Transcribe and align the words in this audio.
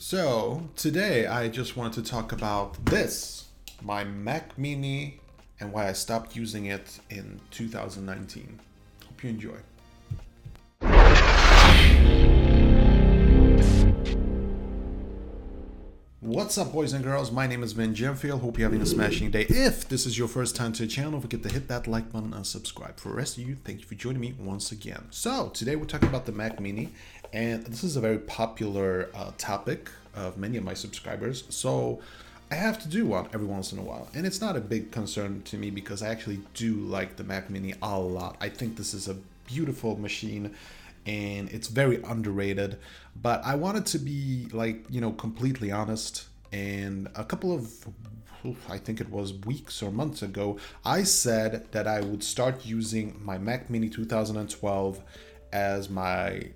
So, 0.00 0.62
today 0.76 1.26
I 1.26 1.48
just 1.48 1.76
wanted 1.76 2.04
to 2.04 2.08
talk 2.08 2.30
about 2.30 2.84
this 2.84 3.48
my 3.82 4.04
Mac 4.04 4.56
Mini 4.56 5.18
and 5.58 5.72
why 5.72 5.88
I 5.88 5.92
stopped 5.92 6.36
using 6.36 6.66
it 6.66 7.00
in 7.10 7.40
2019. 7.50 8.60
Hope 9.04 9.24
you 9.24 9.30
enjoy. 9.30 9.56
What's 16.20 16.58
up, 16.58 16.72
boys 16.72 16.92
and 16.92 17.02
girls? 17.02 17.32
My 17.32 17.46
name 17.46 17.62
is 17.62 17.72
Vin 17.72 17.94
Gemfield. 17.94 18.40
Hope 18.40 18.58
you're 18.58 18.68
having 18.68 18.82
a 18.82 18.86
smashing 18.86 19.30
day. 19.30 19.46
If 19.48 19.88
this 19.88 20.04
is 20.04 20.18
your 20.18 20.28
first 20.28 20.54
time 20.54 20.72
to 20.74 20.82
the 20.82 20.88
channel, 20.88 21.12
don't 21.12 21.22
forget 21.22 21.42
to 21.42 21.48
hit 21.48 21.68
that 21.68 21.86
like 21.86 22.12
button 22.12 22.34
and 22.34 22.46
subscribe. 22.46 23.00
For 23.00 23.08
the 23.08 23.14
rest 23.14 23.38
of 23.38 23.48
you, 23.48 23.56
thank 23.56 23.80
you 23.80 23.86
for 23.86 23.94
joining 23.94 24.20
me 24.20 24.34
once 24.38 24.70
again. 24.70 25.06
So, 25.10 25.48
today 25.48 25.74
we're 25.74 25.86
talking 25.86 26.08
about 26.08 26.26
the 26.26 26.32
Mac 26.32 26.60
Mini, 26.60 26.90
and 27.32 27.64
this 27.66 27.84
is 27.84 27.96
a 27.96 28.00
very 28.00 28.18
popular 28.18 29.10
uh, 29.14 29.32
topic 29.38 29.90
of 30.14 30.36
many 30.36 30.56
of 30.56 30.64
my 30.64 30.74
subscribers. 30.74 31.44
So, 31.48 32.00
I 32.50 32.54
have 32.54 32.78
to 32.80 32.88
do 32.88 33.04
one 33.04 33.28
every 33.34 33.46
once 33.46 33.72
in 33.72 33.78
a 33.78 33.82
while. 33.82 34.08
And 34.14 34.26
it's 34.26 34.40
not 34.40 34.56
a 34.56 34.60
big 34.60 34.90
concern 34.90 35.42
to 35.42 35.58
me 35.58 35.70
because 35.70 36.02
I 36.02 36.08
actually 36.08 36.40
do 36.54 36.76
like 36.76 37.16
the 37.16 37.24
Mac 37.24 37.50
Mini 37.50 37.74
a 37.82 37.98
lot. 37.98 38.36
I 38.40 38.48
think 38.48 38.76
this 38.76 38.94
is 38.94 39.06
a 39.06 39.16
beautiful 39.46 39.98
machine 39.98 40.54
and 41.04 41.50
it's 41.50 41.68
very 41.68 42.02
underrated. 42.04 42.78
But 43.20 43.44
I 43.44 43.54
wanted 43.54 43.84
to 43.86 43.98
be 43.98 44.48
like, 44.52 44.86
you 44.88 45.00
know, 45.00 45.12
completely 45.12 45.70
honest. 45.70 46.26
And 46.50 47.08
a 47.14 47.24
couple 47.24 47.52
of, 47.52 47.86
I 48.70 48.78
think 48.78 49.02
it 49.02 49.10
was 49.10 49.34
weeks 49.34 49.82
or 49.82 49.90
months 49.90 50.22
ago, 50.22 50.58
I 50.86 51.02
said 51.02 51.70
that 51.72 51.86
I 51.86 52.00
would 52.00 52.24
start 52.24 52.64
using 52.64 53.20
my 53.22 53.36
Mac 53.36 53.68
Mini 53.68 53.90
2012 53.90 55.00
as 55.52 55.90
my 55.90 56.48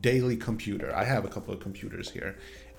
daily 0.00 0.36
computer. 0.36 0.94
I 0.94 1.04
have 1.04 1.24
a 1.24 1.28
couple 1.28 1.52
of 1.54 1.60
computers 1.60 2.10
here. 2.10 2.36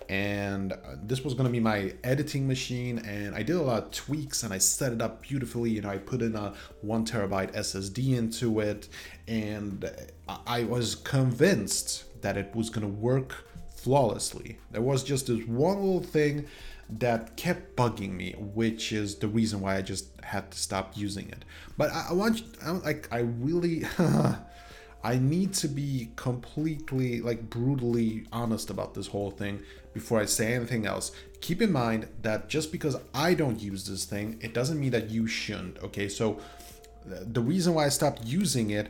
And 0.10 0.74
uh, 0.74 0.78
this 1.02 1.24
was 1.24 1.34
going 1.34 1.46
to 1.46 1.52
be 1.52 1.62
my 1.62 1.94
editing 2.04 2.48
machine, 2.48 3.00
and 3.00 3.34
I 3.34 3.42
did 3.42 3.56
a 3.56 3.62
lot 3.62 3.84
of 3.84 3.92
tweaks 3.92 4.44
and 4.44 4.54
I 4.54 4.58
set 4.58 4.92
it 4.92 5.02
up 5.02 5.22
beautifully. 5.22 5.72
You 5.72 5.82
know, 5.82 5.90
I 5.90 5.98
put 5.98 6.22
in 6.22 6.36
a 6.36 6.54
one 6.82 7.06
terabyte 7.06 7.54
SSD 7.54 8.18
into 8.18 8.60
it, 8.60 8.90
and 9.28 9.86
uh, 10.28 10.38
I 10.46 10.66
was 10.66 10.96
convinced 10.96 12.22
that 12.22 12.36
it 12.36 12.54
was 12.54 12.70
going 12.70 12.86
to 12.86 12.94
work 12.94 13.48
flawlessly. 13.76 14.58
There 14.72 14.82
was 14.82 15.04
just 15.04 15.28
this 15.28 15.46
one 15.46 15.78
little 15.78 16.04
thing 16.04 16.48
that 16.90 17.38
kept 17.38 17.76
bugging 17.76 18.12
me, 18.12 18.36
which 18.38 18.92
is 18.92 19.16
the 19.16 19.28
reason 19.28 19.62
why 19.62 19.78
I 19.78 19.82
just 19.82 20.08
had 20.22 20.52
to 20.52 20.58
stop 20.58 20.98
using 20.98 21.30
it. 21.30 21.46
But 21.78 21.92
I, 21.92 22.08
I 22.10 22.14
want, 22.14 22.44
I, 22.62 22.72
like, 22.72 23.08
I 23.12 23.20
really. 23.20 23.86
I 25.04 25.18
need 25.18 25.54
to 25.56 25.68
be 25.68 26.12
completely, 26.16 27.20
like, 27.22 27.50
brutally 27.50 28.26
honest 28.32 28.70
about 28.70 28.94
this 28.94 29.08
whole 29.08 29.32
thing 29.32 29.62
before 29.94 30.22
I 30.22 30.26
say 30.26 30.54
anything 30.54 30.86
else. 30.86 31.12
Keep 31.42 31.62
in 31.62 31.72
mind 31.72 32.08
that 32.22 32.48
just 32.48 32.72
because 32.72 32.96
I 33.14 33.34
don't 33.34 33.60
use 33.60 33.86
this 33.86 34.06
thing, 34.06 34.40
it 34.42 34.54
doesn't 34.54 34.80
mean 34.80 34.92
that 34.92 35.10
you 35.10 35.28
shouldn't. 35.28 35.84
Okay, 35.84 36.08
so 36.08 36.40
the 37.06 37.42
reason 37.42 37.74
why 37.74 37.86
I 37.86 37.90
stopped 37.90 38.24
using 38.24 38.70
it, 38.70 38.90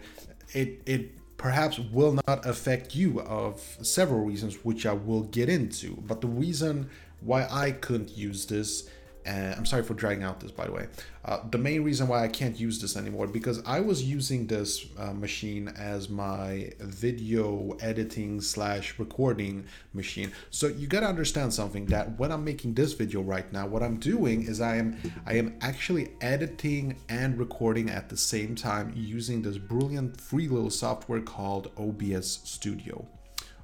it 0.54 0.82
it 0.86 1.12
perhaps 1.38 1.80
will 1.80 2.14
not 2.28 2.46
affect 2.46 2.96
you 2.96 3.20
of 3.22 3.60
several 3.82 4.22
reasons, 4.22 4.64
which 4.64 4.86
I 4.86 4.94
will 4.94 5.24
get 5.24 5.50
into. 5.50 5.96
But 6.08 6.22
the 6.22 6.28
reason 6.28 6.90
why 7.22 7.48
I 7.50 7.72
couldn't 7.72 8.16
use 8.16 8.46
this 8.46 8.88
and 9.26 9.56
I'm 9.56 9.66
sorry 9.66 9.84
for 9.84 9.94
dragging 9.94 10.24
out 10.24 10.40
this, 10.40 10.52
by 10.52 10.66
the 10.66 10.72
way. 10.72 10.88
Uh, 11.26 11.40
the 11.50 11.58
main 11.58 11.84
reason 11.84 12.08
why 12.08 12.24
I 12.24 12.28
can't 12.28 12.60
use 12.60 12.82
this 12.82 12.98
anymore 12.98 13.28
because 13.28 13.64
I 13.66 13.80
was 13.80 14.04
using 14.04 14.48
this 14.48 14.86
uh, 14.98 15.14
machine 15.14 15.70
as 15.70 16.10
my 16.10 16.72
video 16.80 17.78
editing 17.80 18.42
slash 18.42 19.00
recording 19.00 19.66
machine. 19.94 20.32
So 20.50 20.68
you 20.68 20.88
gotta 20.88 21.08
understand 21.08 21.54
something 21.54 21.86
that 21.88 22.20
when 22.20 22.32
I'm 22.32 22.44
making 22.44 22.74
this 22.74 22.94
video 22.94 23.22
right 23.22 23.52
now, 23.54 23.68
what 23.68 23.82
I'm 23.82 23.98
doing 23.98 24.44
is 24.44 24.60
I 24.60 24.76
am 24.76 24.98
I 25.26 25.34
am 25.36 25.56
actually 25.62 26.12
editing 26.22 26.98
and 27.08 27.38
recording 27.38 27.90
at 27.90 28.10
the 28.10 28.18
same 28.18 28.56
time 28.56 28.92
using 28.96 29.42
this 29.42 29.58
brilliant 29.58 30.20
free 30.20 30.48
little 30.48 30.70
software 30.70 31.22
called 31.22 31.72
OBS 31.78 32.42
Studio. 32.44 33.08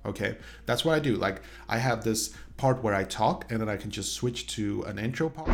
Okay, 0.05 0.37
that's 0.65 0.85
what 0.85 0.95
I 0.95 0.99
do. 0.99 1.15
Like 1.15 1.41
I 1.67 1.77
have 1.77 2.03
this 2.03 2.33
part 2.57 2.83
where 2.83 2.93
I 2.93 3.03
talk, 3.03 3.51
and 3.51 3.59
then 3.61 3.69
I 3.69 3.77
can 3.77 3.91
just 3.91 4.13
switch 4.13 4.47
to 4.55 4.83
an 4.83 4.97
intro 4.99 5.29
part, 5.29 5.49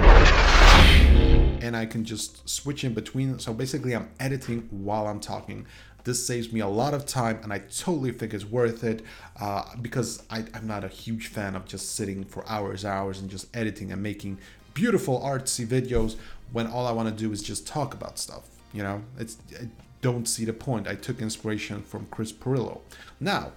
and 1.61 1.75
I 1.75 1.85
can 1.85 2.05
just 2.05 2.47
switch 2.47 2.83
in 2.83 2.93
between. 2.93 3.39
So 3.39 3.53
basically, 3.53 3.95
I'm 3.95 4.09
editing 4.19 4.67
while 4.71 5.07
I'm 5.07 5.19
talking. 5.19 5.65
This 6.03 6.25
saves 6.25 6.53
me 6.53 6.59
a 6.59 6.67
lot 6.67 6.93
of 6.93 7.07
time, 7.07 7.39
and 7.41 7.51
I 7.51 7.59
totally 7.59 8.11
think 8.11 8.35
it's 8.35 8.45
worth 8.45 8.83
it 8.83 9.01
uh, 9.39 9.63
because 9.81 10.21
I, 10.29 10.45
I'm 10.53 10.67
not 10.67 10.83
a 10.83 10.87
huge 10.87 11.27
fan 11.27 11.55
of 11.55 11.65
just 11.65 11.95
sitting 11.95 12.23
for 12.23 12.47
hours, 12.47 12.85
hours, 12.85 13.19
and 13.19 13.27
just 13.27 13.47
editing 13.55 13.91
and 13.91 14.03
making 14.03 14.37
beautiful 14.75 15.19
artsy 15.21 15.65
videos 15.65 16.17
when 16.51 16.67
all 16.67 16.85
I 16.85 16.91
want 16.91 17.09
to 17.09 17.15
do 17.15 17.31
is 17.31 17.41
just 17.41 17.65
talk 17.65 17.95
about 17.95 18.19
stuff. 18.19 18.43
You 18.71 18.83
know, 18.83 19.01
it's 19.17 19.37
I 19.59 19.67
don't 20.01 20.27
see 20.27 20.45
the 20.45 20.53
point. 20.53 20.87
I 20.87 20.93
took 20.93 21.21
inspiration 21.21 21.81
from 21.81 22.05
Chris 22.11 22.31
Pirillo. 22.31 22.81
Now, 23.19 23.53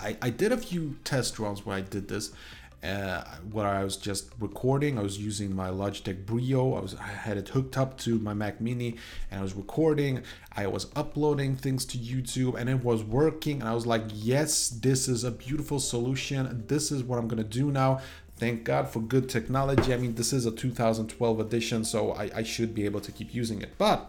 I, 0.00 0.16
I 0.22 0.30
did 0.30 0.52
a 0.52 0.56
few 0.56 0.96
test 1.04 1.38
runs 1.38 1.64
where 1.64 1.76
I 1.76 1.80
did 1.80 2.08
this. 2.08 2.32
Uh, 2.80 3.24
where 3.50 3.66
I 3.66 3.82
was 3.82 3.96
just 3.96 4.30
recording. 4.38 5.00
I 5.00 5.02
was 5.02 5.18
using 5.18 5.52
my 5.52 5.68
Logitech 5.68 6.24
Brio. 6.24 6.74
I 6.74 6.80
was 6.80 6.94
I 6.94 7.08
had 7.08 7.36
it 7.36 7.48
hooked 7.48 7.76
up 7.76 7.98
to 7.98 8.20
my 8.20 8.34
Mac 8.34 8.60
Mini, 8.60 8.94
and 9.32 9.40
I 9.40 9.42
was 9.42 9.54
recording. 9.54 10.22
I 10.52 10.68
was 10.68 10.86
uploading 10.94 11.56
things 11.56 11.84
to 11.86 11.98
YouTube, 11.98 12.54
and 12.54 12.70
it 12.70 12.84
was 12.84 13.02
working. 13.02 13.58
And 13.58 13.68
I 13.68 13.74
was 13.74 13.84
like, 13.84 14.04
"Yes, 14.14 14.68
this 14.68 15.08
is 15.08 15.24
a 15.24 15.32
beautiful 15.32 15.80
solution. 15.80 16.66
This 16.68 16.92
is 16.92 17.02
what 17.02 17.18
I'm 17.18 17.26
gonna 17.26 17.42
do 17.42 17.72
now." 17.72 18.00
Thank 18.36 18.62
God 18.62 18.88
for 18.88 19.00
good 19.00 19.28
technology. 19.28 19.92
I 19.92 19.96
mean, 19.96 20.14
this 20.14 20.32
is 20.32 20.46
a 20.46 20.52
2012 20.52 21.40
edition, 21.40 21.84
so 21.84 22.12
I, 22.12 22.30
I 22.32 22.42
should 22.44 22.72
be 22.72 22.84
able 22.84 23.00
to 23.00 23.10
keep 23.10 23.34
using 23.34 23.60
it. 23.60 23.70
But 23.76 24.08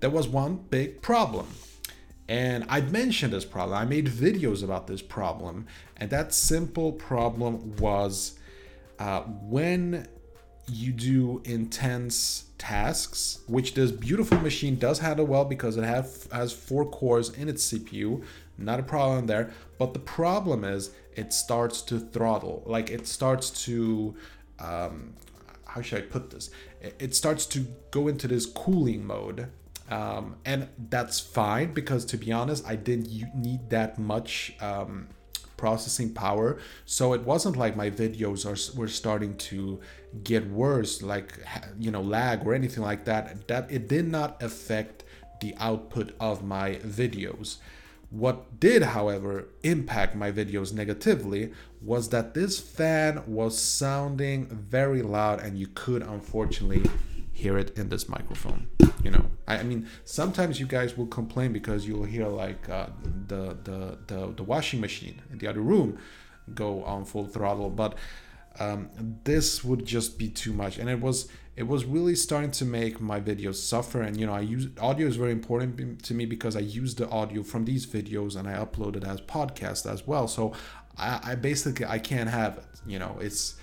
there 0.00 0.08
was 0.08 0.26
one 0.26 0.64
big 0.70 1.02
problem. 1.02 1.48
And 2.28 2.64
I 2.68 2.80
mentioned 2.80 3.32
this 3.32 3.44
problem. 3.44 3.78
I 3.78 3.84
made 3.84 4.06
videos 4.06 4.64
about 4.64 4.86
this 4.86 5.02
problem. 5.02 5.66
And 5.96 6.10
that 6.10 6.34
simple 6.34 6.92
problem 6.92 7.76
was 7.76 8.38
uh, 8.98 9.20
when 9.20 10.08
you 10.68 10.92
do 10.92 11.40
intense 11.44 12.46
tasks, 12.58 13.40
which 13.46 13.74
this 13.74 13.92
beautiful 13.92 14.38
machine 14.40 14.76
does 14.76 14.98
handle 14.98 15.26
well 15.26 15.44
because 15.44 15.76
it 15.76 15.84
have, 15.84 16.26
has 16.32 16.52
four 16.52 16.84
cores 16.90 17.30
in 17.30 17.48
its 17.48 17.72
CPU. 17.72 18.24
Not 18.58 18.80
a 18.80 18.82
problem 18.82 19.26
there. 19.26 19.52
But 19.78 19.92
the 19.92 20.00
problem 20.00 20.64
is 20.64 20.90
it 21.14 21.32
starts 21.32 21.82
to 21.82 22.00
throttle. 22.00 22.64
Like 22.66 22.90
it 22.90 23.06
starts 23.06 23.50
to, 23.66 24.16
um, 24.58 25.14
how 25.64 25.80
should 25.80 25.98
I 25.98 26.02
put 26.06 26.30
this? 26.30 26.50
It 26.80 27.14
starts 27.14 27.46
to 27.46 27.66
go 27.92 28.08
into 28.08 28.26
this 28.26 28.46
cooling 28.46 29.06
mode 29.06 29.48
um, 29.90 30.36
and 30.44 30.68
that's 30.90 31.20
fine 31.20 31.72
because 31.72 32.04
to 32.06 32.16
be 32.16 32.32
honest, 32.32 32.66
I 32.66 32.76
didn't 32.76 33.08
need 33.34 33.70
that 33.70 33.98
much 33.98 34.54
um, 34.60 35.08
processing 35.56 36.12
power. 36.12 36.58
So 36.84 37.12
it 37.12 37.22
wasn't 37.22 37.56
like 37.56 37.76
my 37.76 37.90
videos 37.90 38.44
are 38.44 38.78
were 38.78 38.88
starting 38.88 39.36
to 39.36 39.80
get 40.24 40.48
worse, 40.48 41.02
like 41.02 41.38
you 41.78 41.90
know 41.90 42.02
lag 42.02 42.46
or 42.46 42.54
anything 42.54 42.82
like 42.82 43.04
that. 43.04 43.46
That 43.48 43.70
it 43.70 43.88
did 43.88 44.08
not 44.08 44.42
affect 44.42 45.04
the 45.40 45.54
output 45.58 46.14
of 46.18 46.42
my 46.42 46.76
videos. 46.76 47.58
What 48.10 48.60
did, 48.60 48.82
however, 48.82 49.48
impact 49.64 50.14
my 50.14 50.30
videos 50.30 50.72
negatively 50.72 51.52
was 51.82 52.08
that 52.10 52.34
this 52.34 52.58
fan 52.60 53.22
was 53.26 53.58
sounding 53.58 54.46
very 54.46 55.02
loud 55.02 55.40
and 55.40 55.58
you 55.58 55.66
could 55.66 56.02
unfortunately 56.02 56.88
hear 57.42 57.54
it 57.62 57.70
in 57.78 57.88
this 57.88 58.08
microphone 58.08 58.60
you 59.02 59.10
know? 59.10 59.26
I, 59.46 59.58
I 59.58 59.62
mean 59.62 59.88
sometimes 60.04 60.58
you 60.58 60.66
guys 60.66 60.96
will 60.96 61.10
complain 61.20 61.52
because 61.52 61.86
you'll 61.86 62.10
hear 62.16 62.26
like 62.44 62.68
uh, 62.68 62.88
the, 63.32 63.56
the 63.68 63.98
the 64.10 64.20
the 64.38 64.42
washing 64.42 64.80
machine 64.80 65.16
in 65.30 65.38
the 65.38 65.46
other 65.46 65.60
room 65.60 65.98
go 66.54 66.84
on 66.84 67.04
full 67.04 67.26
throttle 67.26 67.70
but 67.70 67.96
um, 68.58 68.88
this 69.24 69.62
would 69.64 69.84
just 69.84 70.18
be 70.18 70.28
too 70.28 70.52
much. 70.52 70.78
And 70.78 70.88
it 70.88 71.00
was 71.00 71.28
it 71.56 71.66
was 71.66 71.84
really 71.84 72.14
starting 72.14 72.50
to 72.52 72.64
make 72.64 73.00
my 73.00 73.20
videos 73.20 73.56
suffer. 73.56 74.00
And 74.02 74.18
you 74.18 74.26
know 74.26 74.34
i 74.34 74.40
use 74.40 74.68
audio 74.80 75.06
is 75.06 75.16
very 75.16 75.32
important 75.32 76.02
to 76.04 76.14
me 76.14 76.26
because 76.26 76.56
i 76.56 76.60
use 76.60 76.94
the 76.94 77.08
audio 77.08 77.42
from 77.42 77.64
these 77.64 77.86
videos 77.86 78.36
and 78.36 78.48
i 78.48 78.54
upload 78.54 78.96
it 78.96 79.04
as 79.04 79.20
podcast 79.20 79.90
as 79.90 80.06
well. 80.06 80.26
So 80.28 80.52
i, 80.96 81.20
I 81.22 81.34
basically 81.34 81.86
i 81.86 81.98
can't 81.98 82.30
have 82.30 82.58
it 82.58 82.64
you 82.86 82.98
know? 82.98 83.18
It's 83.20 83.56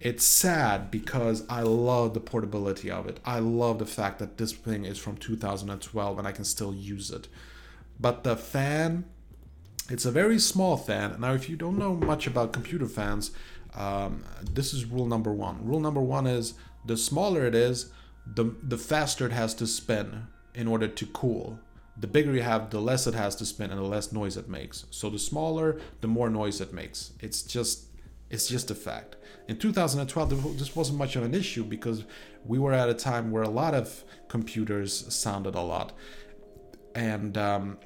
it's 0.00 0.24
sad 0.24 0.90
because 0.90 1.44
I 1.48 1.62
love 1.62 2.14
the 2.14 2.20
portability 2.20 2.90
of 2.90 3.06
it. 3.06 3.18
I 3.24 3.40
love 3.40 3.78
the 3.78 3.86
fact 3.86 4.18
that 4.20 4.36
this 4.36 4.52
thing 4.52 4.84
is 4.84 4.98
from 4.98 5.16
2012 5.16 6.18
and 6.18 6.28
I 6.28 6.32
can 6.32 6.44
still 6.44 6.72
use 6.72 7.10
it. 7.10 7.28
But 7.98 8.22
the 8.22 8.36
fan, 8.36 9.06
it's 9.90 10.04
a 10.04 10.12
very 10.12 10.38
small 10.38 10.76
fan. 10.76 11.16
Now, 11.20 11.32
if 11.32 11.48
you 11.48 11.56
don't 11.56 11.78
know 11.78 11.94
much 11.94 12.26
about 12.28 12.52
computer 12.52 12.86
fans, 12.86 13.32
um, 13.74 14.24
this 14.52 14.72
is 14.72 14.84
rule 14.84 15.06
number 15.06 15.32
one. 15.32 15.64
Rule 15.66 15.80
number 15.80 16.00
one 16.00 16.26
is 16.26 16.54
the 16.84 16.96
smaller 16.96 17.44
it 17.44 17.54
is, 17.56 17.90
the, 18.24 18.54
the 18.62 18.78
faster 18.78 19.26
it 19.26 19.32
has 19.32 19.52
to 19.54 19.66
spin 19.66 20.28
in 20.54 20.68
order 20.68 20.86
to 20.86 21.06
cool. 21.06 21.58
The 21.96 22.06
bigger 22.06 22.32
you 22.32 22.42
have, 22.42 22.70
the 22.70 22.80
less 22.80 23.08
it 23.08 23.14
has 23.14 23.34
to 23.36 23.46
spin 23.46 23.70
and 23.70 23.80
the 23.80 23.84
less 23.84 24.12
noise 24.12 24.36
it 24.36 24.48
makes. 24.48 24.84
So 24.90 25.10
the 25.10 25.18
smaller, 25.18 25.80
the 26.00 26.06
more 26.06 26.30
noise 26.30 26.60
it 26.60 26.72
makes. 26.72 27.12
It's 27.18 27.42
just 27.42 27.87
It's 28.30 28.48
just 28.48 28.70
a 28.70 28.74
fact. 28.74 29.16
In 29.48 29.56
2012, 29.56 30.58
this 30.58 30.76
wasn't 30.76 30.98
much 30.98 31.16
of 31.16 31.22
an 31.22 31.34
issue 31.34 31.64
because 31.64 32.04
we 32.44 32.58
were 32.58 32.72
at 32.72 32.88
a 32.88 32.94
time 32.94 33.30
where 33.30 33.42
a 33.42 33.48
lot 33.48 33.74
of 33.74 34.04
computers 34.28 35.12
sounded 35.14 35.54
a 35.54 35.60
lot. 35.60 35.92
And 36.94 37.38
um, 37.38 37.78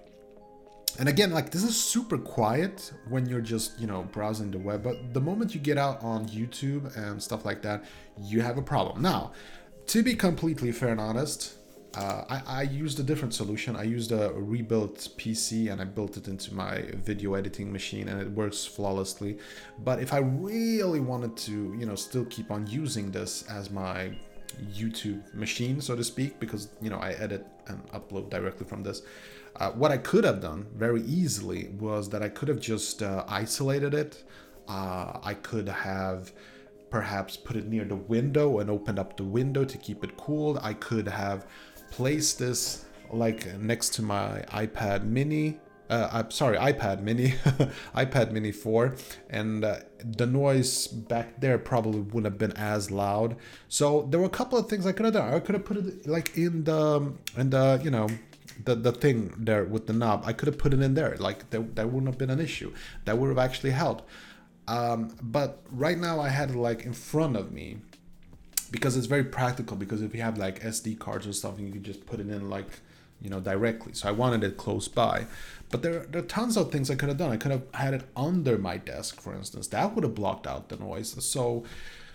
and 0.98 1.08
again, 1.08 1.30
like 1.30 1.50
this 1.50 1.62
is 1.62 1.80
super 1.80 2.18
quiet 2.18 2.92
when 3.08 3.26
you're 3.26 3.40
just, 3.40 3.78
you 3.80 3.86
know, 3.86 4.02
browsing 4.02 4.50
the 4.50 4.58
web. 4.58 4.82
But 4.82 5.14
the 5.14 5.20
moment 5.20 5.54
you 5.54 5.60
get 5.60 5.78
out 5.78 6.02
on 6.02 6.28
YouTube 6.28 6.94
and 6.96 7.22
stuff 7.22 7.44
like 7.44 7.62
that, 7.62 7.84
you 8.20 8.42
have 8.42 8.58
a 8.58 8.62
problem. 8.62 9.00
Now, 9.00 9.32
to 9.86 10.02
be 10.02 10.14
completely 10.14 10.72
fair 10.72 10.90
and 10.90 11.00
honest, 11.00 11.54
uh, 11.94 12.24
I, 12.28 12.42
I, 12.46 12.62
used 12.62 12.98
a 13.00 13.02
different 13.02 13.34
solution. 13.34 13.76
I 13.76 13.82
used 13.82 14.12
a 14.12 14.32
rebuilt 14.34 15.10
PC 15.18 15.70
and 15.70 15.80
I 15.80 15.84
built 15.84 16.16
it 16.16 16.26
into 16.26 16.54
my 16.54 16.82
video 16.94 17.34
editing 17.34 17.70
machine 17.70 18.08
and 18.08 18.20
it 18.20 18.30
works 18.30 18.64
flawlessly. 18.64 19.38
But 19.84 20.00
if 20.00 20.14
I 20.14 20.18
really 20.18 21.00
wanted 21.00 21.36
to, 21.38 21.52
you 21.78 21.84
know, 21.84 21.94
still 21.94 22.24
keep 22.26 22.50
on 22.50 22.66
using 22.66 23.10
this 23.10 23.42
as 23.50 23.70
my 23.70 24.16
YouTube 24.72 25.34
machine, 25.34 25.82
so 25.82 25.94
to 25.94 26.02
speak, 26.02 26.40
because, 26.40 26.68
you 26.80 26.88
know, 26.88 26.98
I 26.98 27.12
edit 27.12 27.46
and 27.66 27.86
upload 27.90 28.30
directly 28.30 28.66
from 28.66 28.82
this, 28.82 29.02
uh, 29.56 29.70
what 29.72 29.90
I 29.90 29.98
could 29.98 30.24
have 30.24 30.40
done 30.40 30.66
very 30.74 31.02
easily 31.02 31.68
was 31.78 32.08
that 32.08 32.22
I 32.22 32.30
could 32.30 32.48
have 32.48 32.60
just 32.60 33.02
uh, 33.02 33.24
isolated 33.28 33.92
it. 33.92 34.24
Uh, 34.66 35.18
I 35.22 35.34
could 35.34 35.68
have 35.68 36.32
perhaps 36.88 37.36
put 37.36 37.56
it 37.56 37.66
near 37.66 37.84
the 37.84 37.96
window 37.96 38.60
and 38.60 38.70
opened 38.70 38.98
up 38.98 39.16
the 39.16 39.24
window 39.24 39.64
to 39.64 39.78
keep 39.78 40.04
it 40.04 40.16
cooled. 40.16 40.58
I 40.62 40.74
could 40.74 41.08
have 41.08 41.46
placed 41.92 42.38
this 42.38 42.84
like 43.10 43.46
next 43.58 43.94
to 43.94 44.02
my 44.02 44.44
iPad 44.48 45.04
mini. 45.04 45.60
Uh, 45.90 46.08
I'm 46.10 46.30
sorry, 46.30 46.56
iPad 46.56 47.02
mini, 47.02 47.28
iPad 47.94 48.32
mini 48.32 48.50
4, 48.50 48.94
and 49.28 49.62
uh, 49.62 49.76
the 50.02 50.24
noise 50.24 50.86
back 50.86 51.38
there 51.38 51.58
probably 51.58 52.00
wouldn't 52.00 52.24
have 52.24 52.38
been 52.38 52.52
as 52.52 52.90
loud. 52.90 53.36
So 53.68 54.08
there 54.10 54.18
were 54.18 54.26
a 54.26 54.30
couple 54.40 54.58
of 54.58 54.70
things 54.70 54.86
I 54.86 54.92
could 54.92 55.04
have 55.04 55.14
done. 55.14 55.34
I 55.34 55.38
could 55.40 55.54
have 55.54 55.66
put 55.66 55.76
it 55.76 56.06
like 56.06 56.34
in 56.36 56.64
the 56.64 57.12
in 57.36 57.50
the 57.50 57.78
you 57.84 57.90
know 57.90 58.08
the, 58.64 58.74
the 58.74 58.92
thing 58.92 59.34
there 59.36 59.64
with 59.64 59.86
the 59.86 59.92
knob, 59.92 60.22
I 60.24 60.32
could 60.32 60.46
have 60.46 60.58
put 60.58 60.72
it 60.72 60.80
in 60.80 60.94
there. 60.94 61.16
Like 61.18 61.50
that, 61.50 61.76
that 61.76 61.86
wouldn't 61.90 62.06
have 62.06 62.18
been 62.18 62.30
an 62.30 62.40
issue. 62.40 62.72
That 63.04 63.18
would 63.18 63.28
have 63.28 63.38
actually 63.38 63.70
helped. 63.70 64.08
Um, 64.68 65.14
but 65.20 65.62
right 65.70 65.98
now 65.98 66.20
I 66.20 66.28
had 66.28 66.50
it 66.50 66.56
like 66.56 66.84
in 66.84 66.92
front 66.92 67.36
of 67.36 67.52
me 67.52 67.78
because 68.72 68.96
it's 68.96 69.06
very 69.06 69.22
practical 69.22 69.76
because 69.76 70.02
if 70.02 70.14
you 70.14 70.22
have 70.22 70.38
like 70.38 70.60
SD 70.62 70.98
cards 70.98 71.26
or 71.26 71.32
something, 71.32 71.64
you 71.64 71.72
can 71.72 71.84
just 71.84 72.06
put 72.06 72.18
it 72.18 72.28
in 72.28 72.48
like, 72.48 72.80
you 73.20 73.28
know, 73.28 73.38
directly. 73.38 73.92
So 73.92 74.08
I 74.08 74.12
wanted 74.12 74.42
it 74.42 74.56
close 74.56 74.88
by. 74.88 75.26
But 75.70 75.82
there, 75.82 76.06
there 76.10 76.22
are 76.22 76.26
tons 76.26 76.56
of 76.56 76.72
things 76.72 76.90
I 76.90 76.94
could 76.94 77.10
have 77.10 77.18
done. 77.18 77.30
I 77.30 77.36
could 77.36 77.52
have 77.52 77.66
had 77.74 77.92
it 77.94 78.02
under 78.16 78.56
my 78.56 78.78
desk, 78.78 79.20
for 79.20 79.34
instance. 79.34 79.68
That 79.68 79.94
would 79.94 80.04
have 80.04 80.14
blocked 80.14 80.46
out 80.46 80.70
the 80.70 80.76
noise. 80.76 81.14
So, 81.24 81.64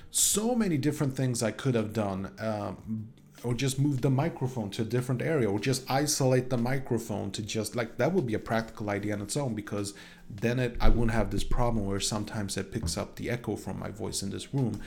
so 0.09 0.55
many 0.55 0.77
different 0.77 1.15
things 1.15 1.43
I 1.43 1.51
could 1.51 1.75
have 1.75 1.93
done. 1.93 2.31
Um, 2.39 3.09
or 3.43 3.53
just 3.53 3.79
move 3.79 4.01
the 4.01 4.09
microphone 4.09 4.69
to 4.71 4.81
a 4.81 4.85
different 4.85 5.21
area 5.21 5.49
or 5.49 5.59
just 5.59 5.89
isolate 5.89 6.49
the 6.49 6.57
microphone 6.57 7.31
to 7.31 7.41
just 7.41 7.75
like 7.75 7.97
that 7.97 8.11
would 8.11 8.25
be 8.25 8.33
a 8.33 8.39
practical 8.39 8.89
idea 8.89 9.13
on 9.13 9.21
its 9.21 9.37
own 9.37 9.53
because 9.53 9.93
then 10.29 10.59
it 10.59 10.75
I 10.81 10.89
wouldn't 10.89 11.11
have 11.11 11.29
this 11.29 11.43
problem 11.43 11.85
where 11.85 11.99
sometimes 11.99 12.57
it 12.57 12.71
picks 12.71 12.97
up 12.97 13.15
the 13.15 13.29
echo 13.29 13.55
from 13.55 13.79
my 13.79 13.89
voice 13.89 14.23
in 14.23 14.31
this 14.31 14.53
room 14.53 14.81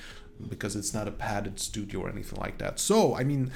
because 0.49 0.77
it's 0.77 0.95
not 0.95 1.09
a 1.09 1.13
padded 1.13 1.61
studio 1.61 2.01
or 2.01 2.09
anything 2.09 2.41
like 2.41 2.59
that. 2.59 2.79
So, 2.79 3.15
I 3.15 3.25
mean, 3.25 3.53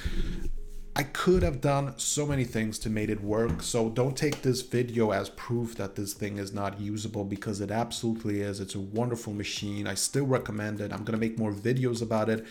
I 0.97 1.03
could 1.03 1.43
have 1.43 1.59
done 1.59 1.93
so 1.97 2.25
many 2.25 2.45
things 2.45 2.79
to 2.79 2.89
make 2.89 3.09
it 3.09 3.21
work. 3.21 3.61
So 3.61 3.89
don't 3.89 4.15
take 4.15 4.41
this 4.41 4.61
video 4.61 5.11
as 5.11 5.29
proof 5.29 5.75
that 5.75 5.95
this 5.95 6.13
thing 6.13 6.37
is 6.37 6.53
not 6.53 6.79
usable 6.79 7.25
because 7.25 7.59
it 7.59 7.69
absolutely 7.69 8.39
is. 8.39 8.61
It's 8.61 8.75
a 8.75 8.79
wonderful 8.79 9.33
machine. 9.33 9.87
I 9.87 9.95
still 9.95 10.25
recommend 10.25 10.79
it. 10.79 10.93
I'm 10.93 11.03
going 11.03 11.19
to 11.19 11.25
make 11.25 11.37
more 11.37 11.51
videos 11.51 12.01
about 12.01 12.29
it. 12.29 12.45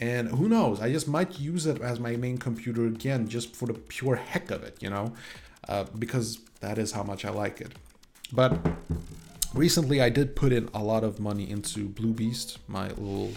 And 0.00 0.28
who 0.28 0.48
knows, 0.48 0.80
I 0.80 0.90
just 0.90 1.06
might 1.06 1.38
use 1.38 1.66
it 1.66 1.80
as 1.80 2.00
my 2.00 2.16
main 2.16 2.38
computer 2.38 2.86
again, 2.86 3.28
just 3.28 3.54
for 3.54 3.66
the 3.66 3.74
pure 3.74 4.16
heck 4.16 4.50
of 4.50 4.64
it, 4.64 4.76
you 4.80 4.90
know, 4.90 5.14
uh, 5.68 5.84
because 5.98 6.38
that 6.60 6.78
is 6.78 6.92
how 6.92 7.02
much 7.02 7.24
I 7.24 7.30
like 7.30 7.60
it. 7.60 7.72
But 8.32 8.58
recently 9.54 10.00
I 10.00 10.08
did 10.08 10.34
put 10.34 10.52
in 10.52 10.68
a 10.74 10.82
lot 10.82 11.04
of 11.04 11.20
money 11.20 11.48
into 11.48 11.88
Blue 11.88 12.12
Beast, 12.12 12.58
my 12.66 12.88
little 12.88 13.32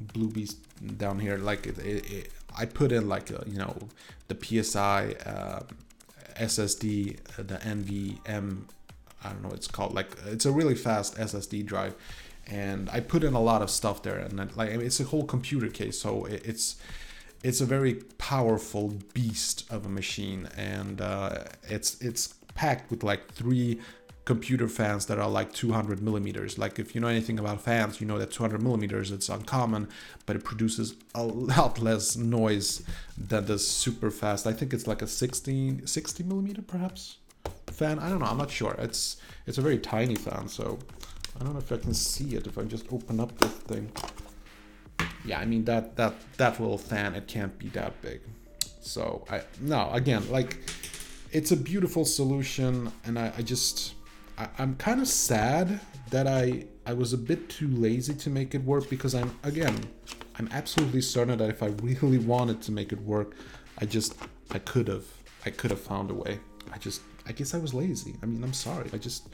Blue 0.00 0.28
Beast 0.28 0.58
down 0.98 1.18
here. 1.20 1.38
Like 1.38 1.66
it, 1.66 1.78
it, 1.78 2.10
it 2.10 2.32
I 2.56 2.66
put 2.66 2.92
in 2.92 3.08
like, 3.08 3.30
a, 3.30 3.40
uh, 3.40 3.44
you 3.46 3.58
know, 3.58 3.76
the 4.28 4.36
PSI 4.36 5.14
uh, 5.24 5.60
SSD, 6.36 7.18
uh, 7.38 7.42
the 7.44 7.56
NVM, 7.56 8.64
I 9.24 9.28
don't 9.30 9.42
know, 9.42 9.48
what 9.48 9.56
it's 9.56 9.68
called 9.68 9.94
like, 9.94 10.10
it's 10.26 10.44
a 10.44 10.52
really 10.52 10.74
fast 10.74 11.16
SSD 11.16 11.64
drive 11.64 11.94
and 12.50 12.88
I 12.90 13.00
put 13.00 13.24
in 13.24 13.34
a 13.34 13.40
lot 13.40 13.62
of 13.62 13.70
stuff 13.70 14.02
there, 14.02 14.18
and 14.18 14.56
like 14.56 14.70
it's 14.70 15.00
a 15.00 15.04
whole 15.04 15.24
computer 15.24 15.68
case, 15.68 16.00
so 16.00 16.24
it's 16.26 16.76
it's 17.42 17.60
a 17.60 17.66
very 17.66 17.94
powerful 18.18 18.94
beast 19.14 19.64
of 19.70 19.86
a 19.86 19.88
machine, 19.88 20.48
and 20.56 21.00
uh, 21.00 21.44
it's 21.68 22.00
it's 22.00 22.34
packed 22.54 22.90
with 22.90 23.02
like 23.02 23.32
three 23.32 23.80
computer 24.24 24.68
fans 24.68 25.06
that 25.06 25.18
are 25.18 25.30
like 25.30 25.54
200 25.54 26.02
millimeters. 26.02 26.58
Like 26.58 26.78
if 26.78 26.94
you 26.94 27.00
know 27.00 27.06
anything 27.08 27.38
about 27.38 27.62
fans, 27.62 27.98
you 27.98 28.06
know 28.06 28.18
that 28.18 28.30
200 28.30 28.62
millimeters 28.62 29.10
it's 29.10 29.30
uncommon, 29.30 29.88
but 30.26 30.36
it 30.36 30.44
produces 30.44 30.94
a 31.14 31.22
lot 31.24 31.80
less 31.80 32.14
noise 32.14 32.82
than 33.16 33.46
the 33.46 33.58
super 33.58 34.10
fast. 34.10 34.46
I 34.46 34.52
think 34.52 34.74
it's 34.74 34.86
like 34.86 35.00
a 35.00 35.06
60 35.06 35.86
60 35.86 36.24
millimeter 36.24 36.60
perhaps 36.60 37.16
fan. 37.68 37.98
I 37.98 38.10
don't 38.10 38.18
know. 38.18 38.26
I'm 38.26 38.36
not 38.36 38.50
sure. 38.50 38.74
It's 38.78 39.16
it's 39.46 39.58
a 39.58 39.62
very 39.62 39.78
tiny 39.78 40.16
fan, 40.16 40.48
so 40.48 40.78
I 41.40 41.44
don't 41.44 41.52
know 41.52 41.60
if 41.60 41.70
I 41.70 41.76
can 41.76 41.94
see 41.94 42.34
it 42.34 42.46
if 42.46 42.58
I 42.58 42.62
just 42.62 42.86
open 42.92 43.20
up 43.20 43.36
this 43.38 43.52
thing. 43.52 43.90
Yeah, 45.24 45.38
I 45.38 45.44
mean 45.44 45.64
that 45.64 45.96
that 45.96 46.14
that 46.36 46.60
little 46.60 46.78
fan 46.78 47.14
it 47.14 47.28
can't 47.28 47.56
be 47.58 47.68
that 47.70 48.00
big. 48.02 48.20
So 48.80 49.24
I 49.30 49.42
no 49.60 49.90
again 49.92 50.28
like 50.30 50.58
it's 51.30 51.52
a 51.52 51.56
beautiful 51.56 52.04
solution 52.04 52.90
and 53.04 53.18
I, 53.18 53.32
I 53.36 53.42
just 53.42 53.94
I, 54.38 54.48
I'm 54.58 54.74
kind 54.76 55.00
of 55.00 55.08
sad 55.08 55.80
that 56.10 56.26
I 56.26 56.66
I 56.86 56.94
was 56.94 57.12
a 57.12 57.18
bit 57.18 57.48
too 57.48 57.68
lazy 57.68 58.14
to 58.14 58.30
make 58.30 58.54
it 58.54 58.64
work 58.64 58.88
because 58.88 59.14
I'm 59.14 59.36
again 59.44 59.78
I'm 60.38 60.48
absolutely 60.52 61.02
certain 61.02 61.38
that 61.38 61.50
if 61.50 61.62
I 61.62 61.66
really 61.82 62.18
wanted 62.32 62.62
to 62.62 62.72
make 62.72 62.92
it 62.92 63.00
work, 63.02 63.34
I 63.78 63.84
just 63.84 64.16
I 64.50 64.58
could 64.58 64.88
have 64.88 65.04
I 65.46 65.50
could 65.50 65.70
have 65.70 65.80
found 65.80 66.10
a 66.10 66.14
way. 66.14 66.40
I 66.72 66.78
just 66.78 67.02
I 67.26 67.32
guess 67.32 67.54
I 67.54 67.58
was 67.58 67.74
lazy. 67.74 68.16
I 68.22 68.26
mean 68.26 68.42
I'm 68.42 68.54
sorry. 68.54 68.90
I 68.92 68.96
just 68.96 69.28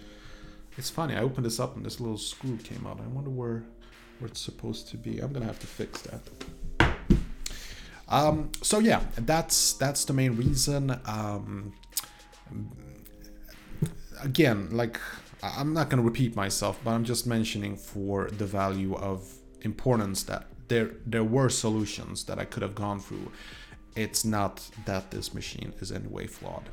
it's 0.76 0.90
funny, 0.90 1.14
I 1.14 1.20
opened 1.20 1.46
this 1.46 1.60
up 1.60 1.76
and 1.76 1.84
this 1.84 2.00
little 2.00 2.18
screw 2.18 2.56
came 2.56 2.86
out. 2.86 3.00
I 3.00 3.06
wonder 3.08 3.30
where, 3.30 3.62
where 4.18 4.28
it's 4.28 4.40
supposed 4.40 4.88
to 4.88 4.96
be. 4.96 5.20
I'm 5.20 5.32
gonna 5.32 5.46
have 5.46 5.60
to 5.60 5.66
fix 5.66 6.02
that. 6.02 6.20
Um, 8.08 8.50
so 8.62 8.78
yeah, 8.80 9.02
that's 9.16 9.74
that's 9.74 10.04
the 10.04 10.12
main 10.12 10.36
reason. 10.36 10.98
Um, 11.06 11.72
again, 14.22 14.68
like 14.70 15.00
I'm 15.42 15.72
not 15.72 15.90
gonna 15.90 16.02
repeat 16.02 16.36
myself, 16.36 16.78
but 16.84 16.90
I'm 16.90 17.04
just 17.04 17.26
mentioning 17.26 17.76
for 17.76 18.30
the 18.30 18.46
value 18.46 18.94
of 18.96 19.32
importance 19.62 20.22
that 20.24 20.46
there 20.68 20.92
there 21.06 21.24
were 21.24 21.48
solutions 21.48 22.24
that 22.24 22.38
I 22.38 22.44
could 22.44 22.62
have 22.62 22.74
gone 22.74 23.00
through. 23.00 23.30
It's 23.96 24.24
not 24.24 24.68
that 24.86 25.10
this 25.10 25.32
machine 25.32 25.72
is 25.80 25.92
any 25.92 26.08
way 26.08 26.26
flawed. 26.26 26.68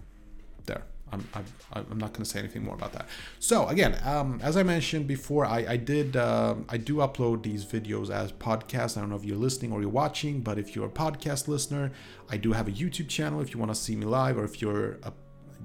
I'm, 1.11 1.27
I'm 1.73 1.97
not 1.97 2.13
going 2.13 2.23
to 2.23 2.29
say 2.29 2.39
anything 2.39 2.63
more 2.63 2.75
about 2.75 2.93
that. 2.93 3.07
So 3.39 3.67
again, 3.67 3.99
um, 4.03 4.39
as 4.41 4.55
I 4.55 4.63
mentioned 4.63 5.07
before, 5.07 5.45
I, 5.45 5.65
I 5.69 5.77
did 5.77 6.15
uh, 6.15 6.55
I 6.69 6.77
do 6.77 6.95
upload 6.97 7.43
these 7.43 7.65
videos 7.65 8.09
as 8.09 8.31
podcasts. 8.31 8.97
I 8.97 9.01
don't 9.01 9.09
know 9.09 9.15
if 9.15 9.25
you're 9.25 9.37
listening 9.37 9.71
or 9.71 9.81
you're 9.81 9.89
watching, 9.89 10.41
but 10.41 10.57
if 10.57 10.75
you're 10.75 10.85
a 10.85 10.89
podcast 10.89 11.47
listener, 11.47 11.91
I 12.29 12.37
do 12.37 12.53
have 12.53 12.67
a 12.67 12.71
YouTube 12.71 13.09
channel. 13.09 13.41
If 13.41 13.53
you 13.53 13.59
want 13.59 13.73
to 13.73 13.79
see 13.79 13.95
me 13.95 14.05
live, 14.05 14.37
or 14.37 14.43
if 14.43 14.61
you're 14.61 14.99
a 15.03 15.13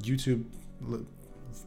YouTube 0.00 0.45
li- 0.81 1.07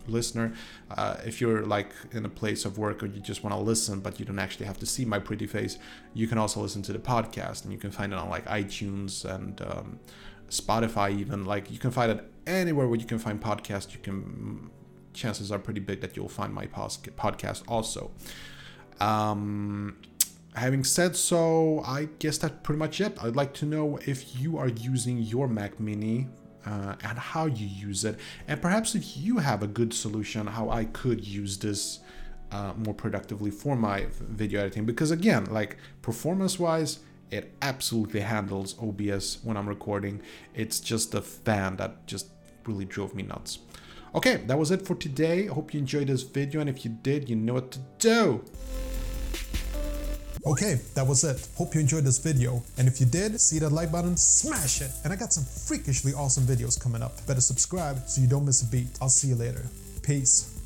listener, 0.08 0.54
uh, 0.92 1.18
if 1.26 1.40
you're 1.40 1.66
like 1.66 1.94
in 2.12 2.26
a 2.26 2.30
place 2.30 2.66
of 2.66 2.78
work 2.78 3.02
or 3.04 3.06
you 3.06 3.22
just 3.22 3.44
want 3.44 3.56
to 3.56 3.60
listen, 3.60 4.00
but 4.00 4.20
you 4.20 4.26
don't 4.26 4.40
actually 4.40 4.66
have 4.66 4.80
to 4.80 4.86
see 4.86 5.06
my 5.06 5.20
pretty 5.20 5.48
face, 5.48 5.78
you 6.14 6.28
can 6.28 6.38
also 6.38 6.60
listen 6.60 6.82
to 6.82 6.94
the 6.94 7.00
podcast, 7.00 7.64
and 7.64 7.72
you 7.72 7.80
can 7.80 7.92
find 7.92 8.14
it 8.14 8.20
on 8.20 8.30
like 8.30 8.46
iTunes 8.46 9.26
and 9.26 9.62
um, 9.62 10.00
Spotify, 10.50 11.18
even 11.18 11.46
like 11.46 11.72
you 11.72 11.78
can 11.78 11.92
find 11.92 12.12
it 12.12 12.39
anywhere 12.50 12.88
where 12.88 13.00
you 13.00 13.06
can 13.06 13.20
find 13.20 13.42
podcasts, 13.42 13.94
you 13.94 14.00
can. 14.00 14.70
Chances 15.14 15.52
are 15.52 15.60
pretty 15.60 15.80
big 15.80 16.02
that 16.02 16.16
you'll 16.16 16.30
find 16.30 16.54
my 16.54 16.68
podcast 16.68 17.64
also. 17.68 18.12
Um, 19.00 19.98
having 20.56 20.84
said 20.84 21.16
so, 21.16 21.82
I 21.86 22.10
guess 22.20 22.38
that's 22.38 22.54
pretty 22.64 22.80
much 22.80 23.02
it. 23.02 23.18
I'd 23.22 23.36
like 23.36 23.54
to 23.56 23.66
know 23.66 23.98
if 24.06 24.40
you 24.40 24.58
are 24.58 24.70
using 24.70 25.18
your 25.18 25.48
Mac 25.48 25.80
Mini 25.80 26.28
uh, 26.66 26.96
and 27.04 27.18
how 27.18 27.48
you 27.48 27.66
use 27.66 28.06
it, 28.06 28.20
and 28.48 28.62
perhaps 28.62 28.96
if 28.96 29.18
you 29.18 29.40
have 29.40 29.64
a 29.64 29.68
good 29.68 29.94
solution 29.94 30.48
how 30.48 30.70
I 30.70 30.86
could 30.86 31.26
use 31.26 31.58
this 31.58 32.00
uh, 32.52 32.74
more 32.78 32.94
productively 32.94 33.52
for 33.52 33.76
my 33.76 34.08
video 34.20 34.62
editing. 34.62 34.86
Because 34.86 35.12
again, 35.12 35.46
like 35.46 35.78
performance 36.02 36.60
wise, 36.60 37.00
it 37.32 37.54
absolutely 37.62 38.22
handles 38.22 38.76
OBS 38.80 39.40
when 39.44 39.56
I'm 39.56 39.70
recording. 39.70 40.22
It's 40.56 40.80
just 40.80 41.14
a 41.14 41.22
fan 41.22 41.76
that 41.78 42.08
just 42.08 42.28
really 42.66 42.86
drove 42.86 43.14
me 43.16 43.24
nuts. 43.24 43.60
Okay, 44.16 44.38
that 44.48 44.58
was 44.58 44.72
it 44.72 44.82
for 44.82 44.96
today. 44.96 45.48
I 45.48 45.54
hope 45.54 45.74
you 45.74 45.80
enjoyed 45.80 46.08
this 46.08 46.24
video, 46.24 46.62
and 46.62 46.70
if 46.70 46.84
you 46.84 46.92
did, 47.04 47.30
you 47.30 47.36
know 47.36 47.54
what 47.56 47.72
to 47.72 47.80
do. 48.00 48.44
Okay, 50.46 50.80
that 50.96 51.06
was 51.06 51.24
it. 51.24 51.48
Hope 51.56 51.76
you 51.76 51.82
enjoyed 51.82 52.06
this 52.06 52.18
video. 52.18 52.64
And 52.78 52.88
if 52.88 53.00
you 53.00 53.06
did, 53.06 53.40
see 53.40 53.60
that 53.60 53.72
like 53.72 53.92
button, 53.92 54.16
smash 54.16 54.82
it. 54.82 54.92
And 55.04 55.12
I 55.12 55.16
got 55.16 55.34
some 55.34 55.44
freakishly 55.44 56.14
awesome 56.14 56.46
videos 56.46 56.80
coming 56.80 57.04
up. 57.04 57.26
Better 57.28 57.42
subscribe 57.42 58.08
so 58.08 58.22
you 58.22 58.28
don't 58.28 58.46
miss 58.46 58.62
a 58.62 58.66
beat. 58.66 58.88
I'll 59.02 59.10
see 59.10 59.28
you 59.28 59.36
later. 59.36 59.66
Peace. 60.02 60.59